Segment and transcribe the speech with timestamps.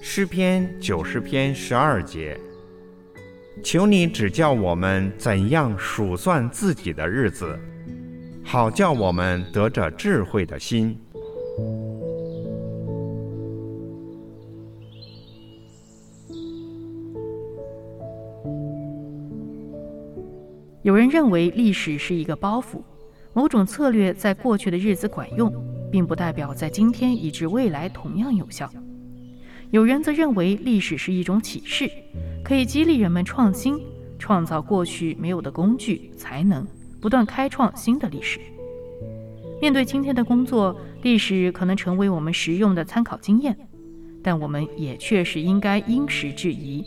[0.00, 2.38] 诗篇九十篇十二节，
[3.62, 7.58] 求你指教我们怎样数算自己的日子，
[8.44, 10.98] 好叫我们得着智慧的心。
[20.82, 22.82] 有人认为历史是一个包袱，
[23.32, 25.52] 某种策略在过去的日子管用，
[25.90, 28.70] 并不代表在今天以至未来同样有效。
[29.70, 31.90] 有人则认为历史是一种启示，
[32.42, 33.78] 可以激励人们创新，
[34.18, 36.66] 创造过去没有的工具、才能，
[37.00, 38.40] 不断开创新的历史。
[39.60, 43.56] 面对今天的工作，历史可能成为我们实用的参考经验，
[44.22, 46.84] 但我们也确实应该因时制宜，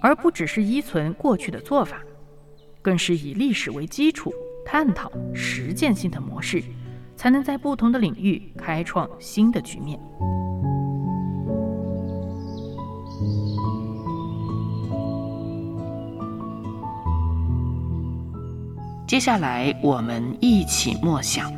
[0.00, 2.02] 而不只是依存过去的做法，
[2.82, 4.32] 更是以历史为基础，
[4.64, 6.60] 探讨实践性的模式，
[7.20, 10.00] 才能在不同的领域开创新的局面。
[19.06, 21.52] 接下来，我们一起默想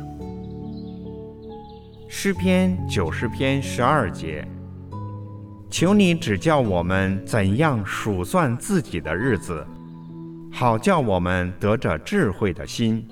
[2.09, 4.45] 诗篇九十篇十二节。
[5.69, 9.65] 求你指教我们怎样数算自己的日子，
[10.51, 13.07] 好叫我们得着智慧的心。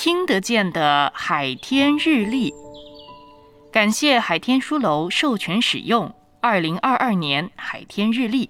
[0.00, 2.54] 听得见的海天日历，
[3.72, 8.48] 感谢海天书楼授权使用二零二二年海天日历。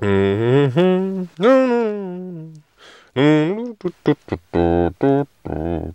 [0.00, 2.62] 嗯哼，嗯嗯
[3.14, 5.94] 嗯，嘟嘟嘟嘟嘟